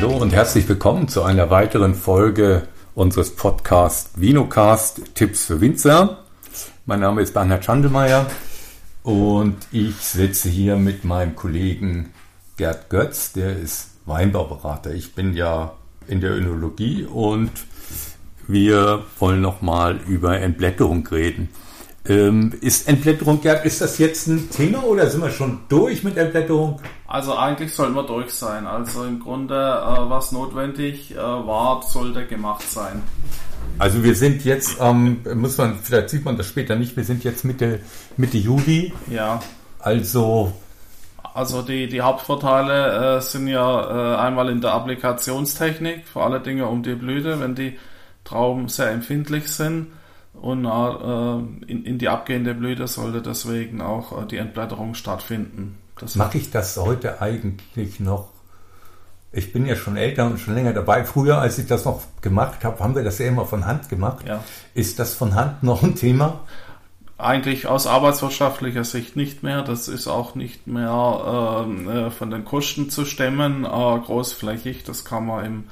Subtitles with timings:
[0.00, 6.18] Hallo und herzlich willkommen zu einer weiteren Folge unseres Podcasts Vinocast Tipps für Winzer.
[6.86, 8.30] Mein Name ist Bernhard Schandelmeier
[9.02, 12.12] und ich sitze hier mit meinem Kollegen
[12.56, 14.94] Gerd Götz, der ist Weinbauberater.
[14.94, 15.72] Ich bin ja
[16.06, 17.50] in der Önologie und
[18.46, 21.48] wir wollen nochmal über Entblätterung reden.
[22.08, 26.16] Ähm, ist Entblätterung, Gerd, ist das jetzt ein Thema oder sind wir schon durch mit
[26.16, 26.80] Entblätterung?
[27.06, 28.66] Also eigentlich sollten wir durch sein.
[28.66, 33.02] Also im Grunde, äh, was notwendig äh, war, sollte gemacht sein.
[33.78, 37.24] Also wir sind jetzt, ähm, muss man, vielleicht sieht man das später nicht, wir sind
[37.24, 37.80] jetzt Mitte,
[38.16, 38.94] Mitte Juli.
[39.10, 39.40] Ja.
[39.78, 40.52] Also
[41.34, 46.64] also die, die Hauptvorteile äh, sind ja äh, einmal in der Applikationstechnik, vor allen Dingen
[46.64, 47.78] um die Blüte, wenn die
[48.24, 49.88] Trauben sehr empfindlich sind
[50.40, 55.78] und äh, in, in die abgehende Blüte sollte deswegen auch äh, die Entblätterung stattfinden.
[56.14, 58.28] Mache ich das heute eigentlich noch?
[59.30, 61.04] Ich bin ja schon älter und schon länger dabei.
[61.04, 64.26] Früher, als ich das noch gemacht habe, haben wir das ja immer von Hand gemacht.
[64.26, 64.42] Ja.
[64.74, 66.40] Ist das von Hand noch ein Thema?
[67.18, 69.62] Eigentlich aus arbeitswirtschaftlicher Sicht nicht mehr.
[69.62, 74.84] Das ist auch nicht mehr ähm, äh, von den Kosten zu stemmen, äh, großflächig.
[74.84, 75.64] Das kann man im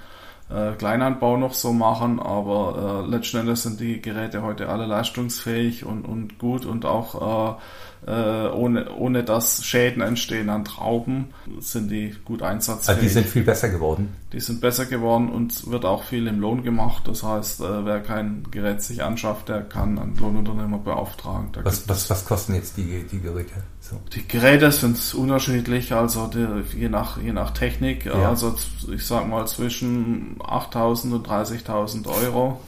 [0.49, 5.85] äh, Kleinanbau noch so machen, aber äh, letzten Endes sind die Geräte heute alle leistungsfähig
[5.85, 11.31] und, und gut und auch äh, äh, ohne, ohne dass Schäden entstehen an Trauben,
[11.61, 12.89] sind die gut einsatzfähig.
[12.89, 14.15] Also die sind viel besser geworden?
[14.33, 17.09] Die sind besser geworden und wird auch viel im Lohn gemacht.
[17.09, 21.51] Das heißt, äh, wer kein Gerät sich anschaft, der kann einen Lohnunternehmer beauftragen.
[21.63, 23.55] Was, was, was kosten jetzt die, die Geräte?
[23.81, 23.97] So.
[24.15, 28.05] Die Geräte sind unterschiedlich, also die, je, nach, je nach Technik.
[28.05, 28.29] Ja.
[28.29, 28.55] Also
[28.93, 32.61] ich sag mal zwischen 8.000 und 30.000 Euro,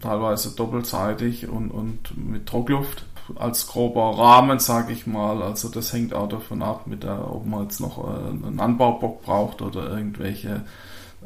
[0.00, 3.06] teilweise doppelseitig und, und mit Druckluft
[3.36, 5.42] als grober Rahmen, sage ich mal.
[5.42, 9.22] Also das hängt auch davon ab, mit der, ob man jetzt noch äh, einen Anbaubock
[9.22, 10.62] braucht oder irgendwelche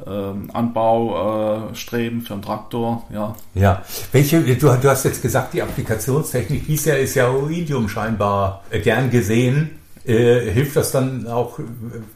[0.05, 3.35] ähm, Anbaustreben äh, für einen Traktor, ja.
[3.55, 3.81] Ja,
[4.11, 9.09] welche, du, du, hast jetzt gesagt, die Applikationstechnik bisher ist ja Oidium scheinbar äh, gern
[9.09, 9.79] gesehen.
[10.05, 11.59] Äh, hilft das dann auch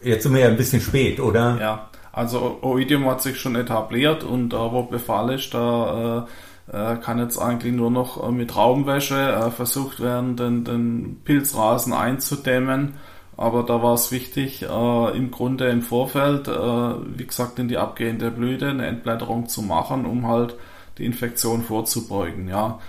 [0.01, 1.57] jetzt sind wir ja ein bisschen spät, oder?
[1.59, 6.29] Ja, also Oidium hat sich schon etabliert und da wo Befall ist, da äh,
[6.67, 12.93] kann jetzt eigentlich nur noch mit Raumwäsche äh, versucht werden, den, den Pilzrasen einzudämmen.
[13.37, 17.77] Aber da war es wichtig, äh, im Grunde im Vorfeld, äh, wie gesagt, in die
[17.77, 20.55] abgehende Blüte eine Entblätterung zu machen, um halt
[20.97, 22.47] die Infektion vorzubeugen.
[22.47, 22.79] Ja,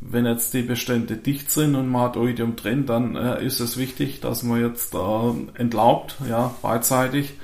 [0.00, 3.76] wenn jetzt die Bestände dicht sind und man hat Oidium drin, dann äh, ist es
[3.76, 7.34] wichtig, dass man jetzt äh, entlaubt, ja, beidseitig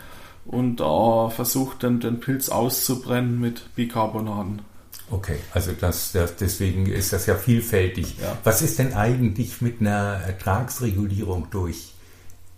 [0.46, 4.62] und äh, versucht, den, den Pilz auszubrennen mit Bicarbonaten.
[5.10, 8.16] Okay, also das, das, deswegen ist das ja vielfältig.
[8.20, 8.36] Ja.
[8.44, 11.94] Was ist denn eigentlich mit einer Ertragsregulierung durch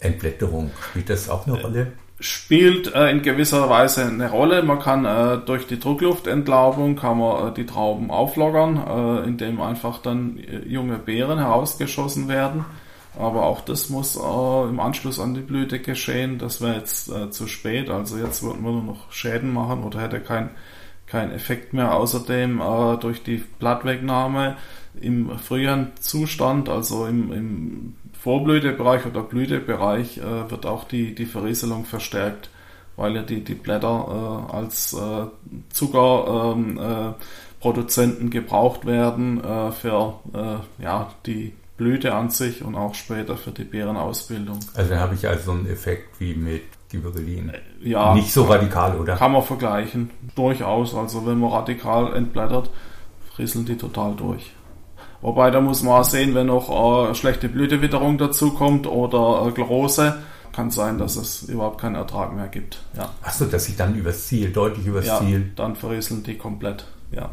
[0.00, 0.71] Entblätterung?
[0.91, 1.93] Spielt das auch eine äh, Rolle?
[2.19, 4.62] Spielt äh, in gewisser Weise eine Rolle.
[4.65, 9.99] Man kann äh, durch die Druckluftentlaubung kann man äh, die Trauben auflockern, äh, indem einfach
[10.03, 12.65] dann äh, junge Beeren herausgeschossen werden.
[13.19, 16.39] Aber auch das muss im Anschluss an die Blüte geschehen.
[16.39, 17.91] Das wäre jetzt zu spät.
[17.91, 20.50] Also jetzt würden wir nur noch Schäden machen oder hätte kein
[21.10, 21.94] kein Effekt mehr.
[21.94, 24.56] Außerdem äh, durch die Blattwegnahme
[25.00, 31.84] im früheren Zustand, also im, im Vorblütebereich oder Blütebereich, äh, wird auch die, die Verrieselung
[31.84, 32.50] verstärkt,
[32.97, 35.26] weil ja die, die Blätter äh, als äh,
[35.71, 40.21] Zuckerproduzenten ähm, äh, gebraucht werden äh, für
[40.78, 44.60] ja, die Blüte an sich und auch später für die Beerenausbildung.
[44.75, 47.53] Also habe ich also einen Effekt wie mit Gibberellin.
[47.83, 48.15] Ja.
[48.15, 49.17] Nicht so radikal, oder?
[49.17, 50.11] Kann man vergleichen.
[50.34, 50.95] Durchaus.
[50.95, 52.71] Also wenn man radikal entblättert,
[53.39, 54.53] rieseln die total durch.
[55.23, 59.53] Wobei, da muss man auch sehen, wenn noch äh, schlechte Blütewitterung dazu kommt oder äh,
[59.53, 60.19] Glarose,
[60.53, 62.78] kann sein, dass es überhaupt keinen Ertrag mehr gibt.
[62.97, 63.11] Ja.
[63.22, 65.53] Achso, dass sie dann übers Ziel, deutlich übers ja, Ziel.
[65.57, 66.87] dann verrieseln die komplett.
[67.12, 67.31] Ja.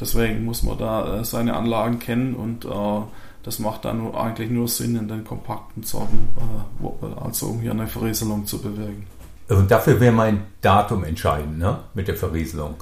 [0.00, 3.02] Deswegen muss man da äh, seine Anlagen kennen und äh,
[3.44, 6.28] das macht dann eigentlich nur Sinn in den kompakten Sorten,
[6.82, 9.06] äh, also um hier eine Verrieselung zu bewirken.
[9.48, 11.80] Und dafür wäre mein Datum entscheidend, ne?
[11.92, 12.76] mit der Verrieselung.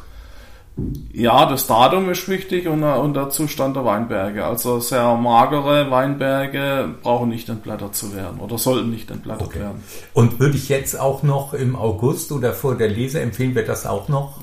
[1.13, 4.45] Ja, das Datum ist wichtig und, äh, und der Zustand der Weinberge.
[4.45, 9.61] Also sehr magere Weinberge brauchen nicht entblättert zu werden oder sollten nicht entblättert okay.
[9.61, 9.83] werden.
[10.15, 13.85] Und würde ich jetzt auch noch im August oder vor der Lese empfehlen wir das
[13.85, 14.39] auch noch?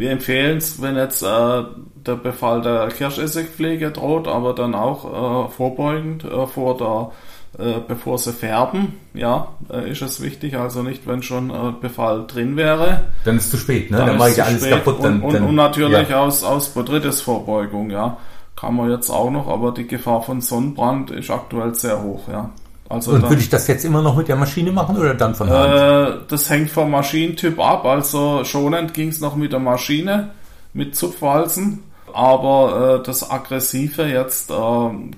[0.00, 5.50] Wir empfehlen es, wenn jetzt äh, der Befall der Kirschessigpflege droht, aber dann auch äh,
[5.50, 7.12] vorbeugend äh, vor der
[7.58, 10.56] äh, bevor sie färben, ja, äh, ist es wichtig.
[10.56, 13.08] Also nicht, wenn schon äh, Befall drin wäre.
[13.24, 13.98] Dann ist es zu spät, ne?
[13.98, 14.98] Dann, dann mache ich alles kaputt.
[15.02, 16.20] Dann, und, dann, und natürlich ja.
[16.22, 18.16] aus, aus Botrytis-Vorbeugung, ja.
[18.56, 22.50] Kann man jetzt auch noch, aber die Gefahr von Sonnenbrand ist aktuell sehr hoch, ja.
[22.90, 25.36] Also Und dann, würde ich das jetzt immer noch mit der Maschine machen oder dann
[25.36, 25.72] von Hand?
[25.72, 27.86] Äh, das hängt vom Maschinentyp ab.
[27.86, 30.30] Also schonend ging es noch mit der Maschine,
[30.74, 31.84] mit Zupfwalzen.
[32.12, 34.54] Aber äh, das Aggressive jetzt äh,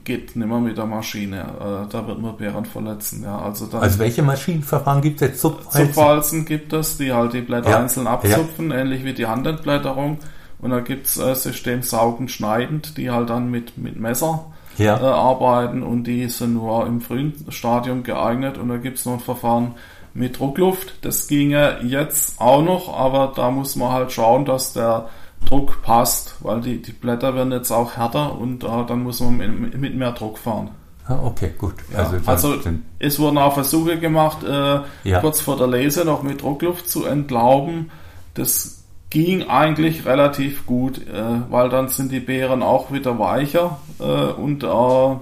[0.04, 1.40] geht nicht mehr mit der Maschine.
[1.40, 3.22] Äh, da wird man Bären verletzen.
[3.24, 5.40] Ja, also, dann, also welche Maschinenverfahren gibt es jetzt?
[5.40, 5.86] Zupfwalzen?
[5.86, 7.78] Zupfwalzen gibt es, die halt die Blätter ja.
[7.78, 8.80] einzeln abzupfen, ja.
[8.80, 10.19] ähnlich wie die Handentblätterung.
[10.60, 14.44] Und da gibt's äh, System saugend schneidend, die halt dann mit, mit Messer
[14.78, 14.98] ja.
[14.98, 18.58] äh, arbeiten und die sind nur im frühen Stadium geeignet.
[18.58, 19.74] Und da gibt's noch ein Verfahren
[20.14, 20.94] mit Druckluft.
[21.02, 25.08] Das ginge jetzt auch noch, aber da muss man halt schauen, dass der
[25.46, 29.36] Druck passt, weil die, die Blätter werden jetzt auch härter und äh, dann muss man
[29.36, 30.70] mit, mit mehr Druck fahren.
[31.06, 31.74] Ah, okay, gut.
[31.92, 32.70] Ja, also, also
[33.00, 35.20] es wurden auch Versuche gemacht, äh, ja.
[35.20, 37.90] kurz vor der Lese noch mit Druckluft zu entlauben.
[38.34, 38.81] Das
[39.12, 44.64] ging eigentlich relativ gut, äh, weil dann sind die Beeren auch wieder weicher äh, und
[44.64, 45.18] äh, äh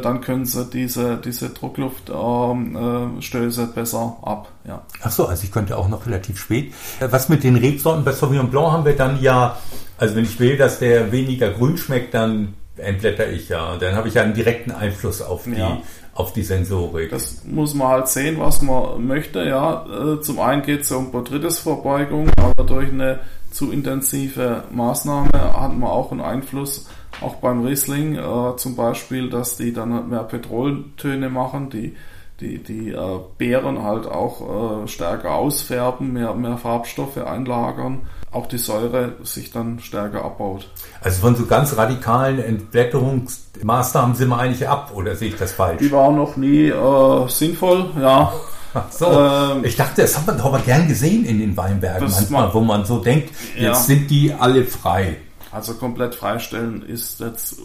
[0.00, 4.52] dann können sie diese, diese Druckluftstöße besser ab.
[4.64, 4.82] Ja.
[5.02, 6.72] Ach so, also ich könnte auch noch relativ spät.
[7.00, 9.58] Äh, was mit den Rebsorten bei Sauvignon Blanc haben wir dann ja,
[9.96, 13.76] also wenn ich will, dass der weniger grün schmeckt, dann entblätter ich ja.
[13.76, 15.78] Dann habe ich ja einen direkten Einfluss auf die, ja
[16.18, 17.10] auf die Sensorik.
[17.10, 19.44] Das muss man halt sehen, was man möchte.
[19.44, 23.20] Ja, äh, zum einen geht es um Botrytis-Vorbeugung, aber durch eine
[23.52, 26.88] zu intensive Maßnahme hat man auch einen Einfluss,
[27.20, 31.94] auch beim Riesling äh, zum Beispiel, dass die dann mehr Petroltöne machen, die
[32.40, 38.58] die, die äh, Beeren halt auch äh, stärker ausfärben, mehr, mehr Farbstoffe einlagern, auch die
[38.58, 40.70] Säure sich dann stärker abbaut.
[41.00, 45.78] Also von so ganz radikalen Entblätterungsmaßnahmen sind wir eigentlich ab, oder sehe ich das falsch?
[45.80, 48.32] Die waren noch nie äh, sinnvoll, ja.
[48.90, 52.44] So, ähm, ich dachte, das hat man doch aber gern gesehen in den Weinbergen manchmal,
[52.44, 53.74] man, wo man so denkt, jetzt ja.
[53.74, 55.16] sind die alle frei.
[55.50, 57.56] Also komplett freistellen ist jetzt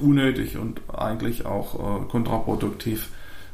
[0.00, 3.08] unnötig und eigentlich auch äh, kontraproduktiv.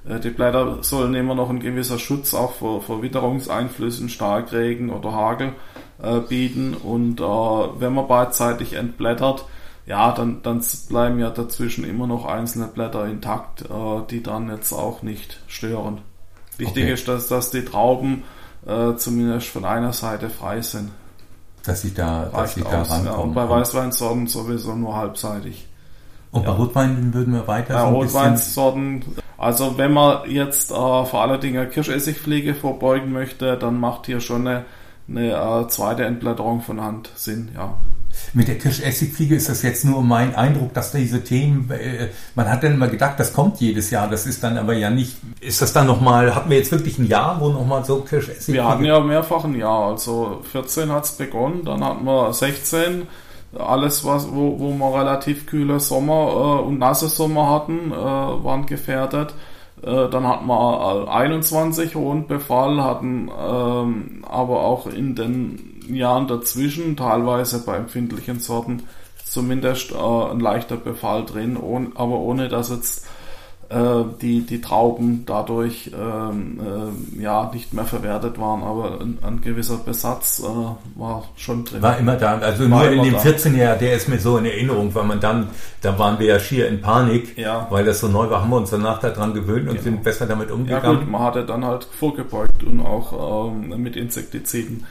[0.08, 5.12] Äh, die Blätter sollen immer noch ein gewisser Schutz auch vor, vor Witterungseinflüssen, Starkregen oder
[5.12, 5.52] Hagel
[6.02, 6.74] äh, bieten.
[6.74, 9.44] Und äh, wenn man beidseitig entblättert,
[9.86, 14.72] ja, dann, dann bleiben ja dazwischen immer noch einzelne Blätter intakt, äh, die dann jetzt
[14.72, 16.02] auch nicht stören.
[16.58, 16.92] Wichtig okay.
[16.92, 18.24] ist, dass, dass die Trauben
[18.66, 20.90] äh, zumindest von einer Seite frei sind.
[21.64, 23.06] Dass sie da, dass sie da rankommen.
[23.06, 25.68] Ja, und bei Weißweinsorten sowieso nur halbseitig.
[26.30, 29.04] Und bei Rotweinen würden wir weiter bei so Rotweinsorten,
[29.38, 34.46] also wenn man jetzt äh, vor allen Dingen Kirschessigpflege vorbeugen möchte, dann macht hier schon
[34.46, 34.64] eine,
[35.08, 37.74] eine äh, zweite Entblätterung von Hand Sinn, ja.
[38.32, 42.64] Mit der Kirschessigfliege ist das jetzt nur mein Eindruck, dass diese Themen, äh, man hat
[42.64, 45.18] dann immer gedacht, das kommt jedes Jahr, das ist dann aber ja nicht.
[45.40, 48.58] Ist das dann nochmal, hatten wir jetzt wirklich ein Jahr, wo nochmal so Kirschessigfliege?
[48.58, 53.06] Wir hatten ja mehrfach ein Jahr, also 14 hat es begonnen, dann hatten wir 16,
[53.56, 58.66] alles, was, wo, wo wir relativ kühle Sommer äh, und nasse Sommer hatten, äh, waren
[58.66, 59.34] gefährdet.
[59.82, 66.96] Äh, dann hatten wir 21 hohen Befall, hatten ähm, aber auch in den Jahren dazwischen,
[66.96, 68.82] teilweise bei empfindlichen Sorten,
[69.24, 73.08] zumindest äh, ein leichter Befall drin, ohne, aber ohne dass jetzt äh,
[73.70, 76.58] die, die Trauben dadurch ähm,
[77.18, 81.82] äh, ja nicht mehr verwertet waren, aber ein, ein gewisser Besatz äh, war schon drin.
[81.82, 84.46] War immer da, also war nur in dem 14 Jahr, der ist mir so in
[84.46, 85.48] Erinnerung, weil man dann,
[85.82, 87.66] da waren wir ja schier in Panik, ja.
[87.68, 89.82] weil das so neu war, haben wir uns danach daran gewöhnt und genau.
[89.82, 90.84] sind besser damit umgegangen.
[90.84, 94.86] Ja gut, man hatte dann halt vorgebeugt und auch ähm, mit Insektiziden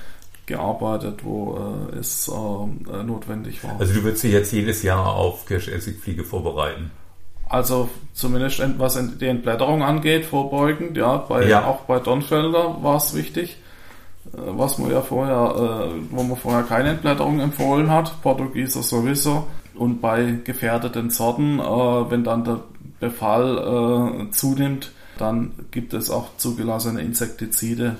[0.46, 1.58] gearbeitet, wo
[1.94, 3.75] äh, es äh, notwendig war.
[3.80, 6.92] Also du würdest dich jetzt jedes Jahr auf Kirschessigfliege vorbereiten?
[7.50, 11.66] Also zumindest was die Entblätterung angeht, vorbeugend, ja, bei, ja.
[11.66, 13.58] auch bei Dornfelder war es wichtig,
[14.34, 19.48] äh, was man ja vorher, äh, wo man vorher keine Entblätterung empfohlen hat, Portugieser sowieso.
[19.75, 22.60] Und bei gefährdeten Sorten, äh, wenn dann der
[23.00, 27.96] Befall zunimmt, dann gibt es auch zugelassene Insektizide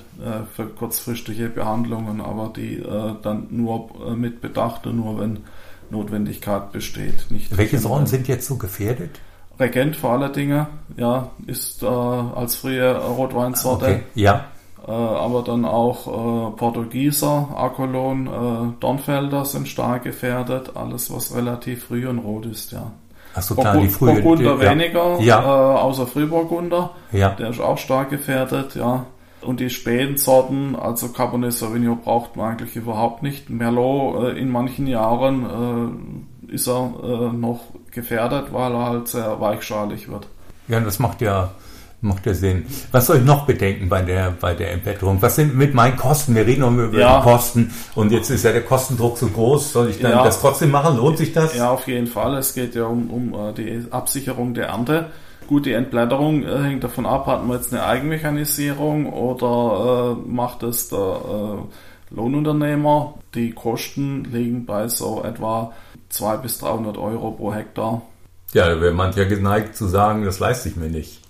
[0.56, 2.84] für kurzfristige Behandlungen, aber die
[3.22, 5.44] dann nur mit Bedacht und nur wenn
[5.92, 7.30] Notwendigkeit besteht.
[7.30, 9.20] Nicht Welche Sorten sind jetzt so gefährdet?
[9.60, 13.86] Regent vor aller Dinge, ja, ist äh, als frühe Rotweinsorte.
[13.86, 14.04] Okay.
[14.16, 14.46] Ja.
[14.88, 20.72] Äh, aber dann auch äh, Portugieser, Akolon, äh, Dornfelder sind stark gefährdet.
[20.76, 22.92] Alles, was relativ früh und rot ist, ja.
[23.36, 24.14] Ach so, klar, die frühe.
[24.22, 24.72] Burgunder ja.
[24.72, 25.42] weniger, ja.
[25.42, 26.92] Äh, außer Frühburgunder.
[27.12, 27.30] Ja.
[27.32, 29.06] Der ist auch stark gefährdet, ja.
[29.42, 33.50] Und die späten Sorten, also Cabernet Sauvignon braucht man eigentlich überhaupt nicht.
[33.50, 36.00] Merlot äh, in manchen Jahren
[36.50, 37.60] äh, ist er äh, noch
[37.98, 40.28] gefährdet, weil er halt sehr weichschalig wird.
[40.70, 41.52] Ja, das macht ja,
[42.02, 42.66] macht ja Sinn.
[42.92, 45.22] Was soll ich noch bedenken bei der, bei der Entwetterung?
[45.22, 46.36] Was sind mit meinen Kosten?
[46.36, 47.18] Wir reden noch über ja.
[47.18, 49.74] die Kosten und jetzt ist ja der Kostendruck so groß.
[49.74, 50.24] Soll ich dann ja.
[50.24, 50.98] das trotzdem machen?
[50.98, 51.56] Lohnt sich das?
[51.56, 52.38] Ja, auf jeden Fall.
[52.38, 55.08] Es geht ja um, um äh, die Absicherung der Ernte.
[55.48, 60.62] Gut, die Entblätterung äh, hängt davon ab, hat man jetzt eine Eigenmechanisierung oder äh, macht
[60.64, 63.16] es der äh, Lohnunternehmer.
[63.34, 65.72] Die Kosten liegen bei so etwa
[66.10, 68.02] 200 bis 300 Euro pro Hektar.
[68.54, 71.22] Ja, da wäre mancher geneigt zu sagen, das leiste ich mir nicht.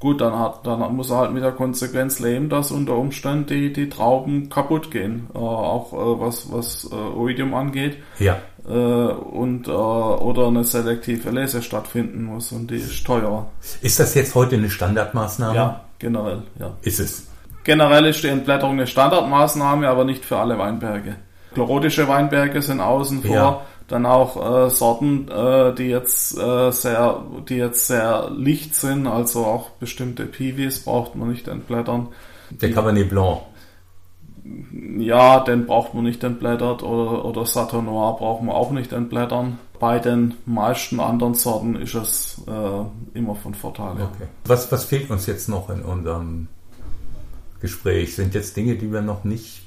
[0.00, 3.70] Gut, dann, hat, dann muss er halt mit der Konsequenz leben, dass unter Umständen die,
[3.70, 5.28] die Trauben kaputt gehen.
[5.34, 7.98] Äh, auch äh, was, was äh, Oidium angeht.
[8.18, 8.38] Ja.
[8.66, 13.50] Äh, und, äh, oder eine selektive Lese stattfinden muss und die ist teuer.
[13.82, 15.54] Ist das jetzt heute eine Standardmaßnahme?
[15.54, 16.72] Ja, generell, ja.
[16.80, 17.26] Ist es.
[17.64, 21.16] Generell ist die Entblätterung eine Standardmaßnahme, aber nicht für alle Weinberge.
[21.52, 23.34] Chlorodische Weinberge sind außen vor.
[23.34, 23.60] Ja.
[23.90, 29.44] Dann auch äh, Sorten, äh, die jetzt äh, sehr, die jetzt sehr licht sind, also
[29.44, 32.06] auch bestimmte Piwis braucht man nicht entblättern.
[32.50, 33.40] Der Cabernet Blanc.
[34.96, 39.58] Ja, den braucht man nicht entblättert oder, oder Saturn Noir braucht man auch nicht entblättern.
[39.80, 43.94] Bei den meisten anderen Sorten ist es äh, immer von Vorteil.
[43.94, 44.28] Okay.
[44.44, 46.46] Was, was fehlt uns jetzt noch in unserem
[47.60, 48.14] Gespräch?
[48.14, 49.62] Sind jetzt Dinge, die wir noch nicht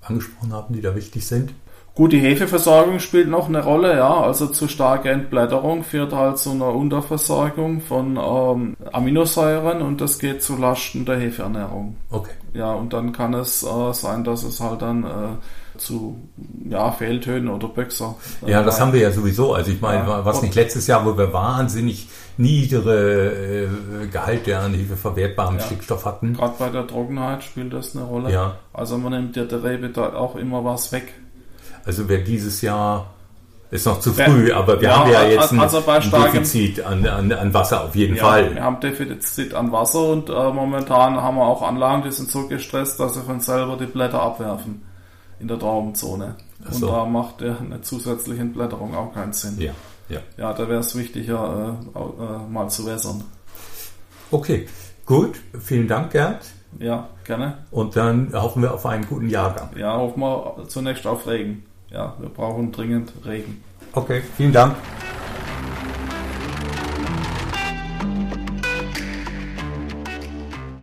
[0.00, 1.52] angesprochen haben, die da wichtig sind?
[1.96, 4.20] Gut, die Hefeversorgung spielt noch eine Rolle, ja.
[4.20, 10.42] Also zu starke Entblätterung führt halt zu einer Unterversorgung von ähm, Aminosäuren und das geht
[10.42, 11.96] zu Lasten der Hefeernährung.
[12.10, 12.32] Okay.
[12.52, 16.18] Ja, und dann kann es äh, sein, dass es halt dann äh, zu
[16.68, 18.14] ja, Fehltönen oder Böxer.
[18.46, 19.54] äh, Ja, das haben wir ja sowieso.
[19.54, 20.22] Also ich meine, Ja.
[20.22, 25.62] was nicht letztes Jahr, wo wir wahnsinnig niedere äh, Gehalte an Hefeverwertbarem Ja.
[25.62, 26.34] Stickstoff hatten.
[26.34, 28.30] Gerade bei der Trockenheit spielt das eine Rolle.
[28.32, 28.56] Ja.
[28.74, 31.14] Also man nimmt ja der Rebe da auch immer was weg.
[31.86, 33.06] Also wer dieses Jahr
[33.70, 34.26] ist noch zu Ja.
[34.26, 37.84] früh, aber wir Ja, haben ja jetzt ein, also ein Defizit an, an, an Wasser
[37.84, 38.54] auf jeden Ja, Fall.
[38.54, 42.46] wir haben Defizit an Wasser und äh, momentan haben wir auch Anlagen, die sind so
[42.48, 44.82] gestresst, dass sie von selber die Blätter abwerfen
[45.40, 46.36] in der Traubenzone.
[46.64, 46.86] Ach Und so.
[46.86, 49.56] da macht ja eine zusätzliche Entblätterung auch keinen Sinn.
[49.60, 49.72] Ja,
[50.08, 50.20] ja.
[50.36, 53.24] Ja, da wäre es wichtiger, äh, äh, mal zu wässern.
[54.30, 54.66] Okay,
[55.04, 55.36] gut.
[55.60, 56.46] Vielen Dank, Gerd.
[56.78, 57.58] Ja, gerne.
[57.70, 59.70] Und dann hoffen wir auf einen guten Jahrgang.
[59.76, 61.64] Ja, hoffen wir zunächst auf Regen.
[61.90, 63.62] Ja, wir brauchen dringend Regen.
[63.92, 64.76] Okay, vielen Dank.